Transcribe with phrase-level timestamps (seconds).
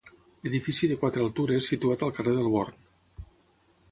[0.51, 2.83] Edifici de quatre altures situat al carrer del Born.